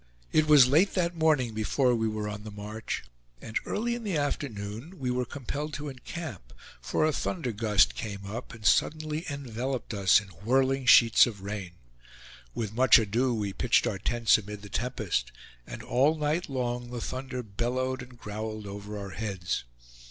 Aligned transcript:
It 0.31 0.47
was 0.47 0.65
late 0.67 0.95
that 0.95 1.15
morning 1.15 1.53
before 1.53 1.93
we 1.93 2.07
were 2.07 2.27
on 2.27 2.41
the 2.43 2.49
march; 2.49 3.03
and 3.39 3.59
early 3.67 3.93
in 3.93 4.03
the 4.03 4.17
afternoon 4.17 4.97
we 4.97 5.11
were 5.11 5.25
compelled 5.25 5.75
to 5.75 5.89
encamp, 5.89 6.53
for 6.81 7.05
a 7.05 7.13
thunder 7.13 7.51
gust 7.51 7.93
came 7.93 8.25
up 8.25 8.51
and 8.51 8.65
suddenly 8.65 9.25
enveloped 9.29 9.93
us 9.93 10.19
in 10.19 10.29
whirling 10.29 10.87
sheets 10.87 11.27
of 11.27 11.43
rain. 11.43 11.73
With 12.55 12.73
much 12.73 12.97
ado, 12.97 13.31
we 13.35 13.53
pitched 13.53 13.85
our 13.85 13.99
tents 13.99 14.39
amid 14.39 14.63
the 14.63 14.69
tempest, 14.69 15.31
and 15.67 15.83
all 15.83 16.17
night 16.17 16.49
long 16.49 16.89
the 16.89 16.99
thunder 16.99 17.43
bellowed 17.43 18.01
and 18.01 18.17
growled 18.17 18.65
over 18.65 18.97
our 18.97 19.11
heads. 19.11 19.65